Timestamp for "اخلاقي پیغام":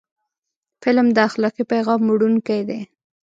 1.27-2.01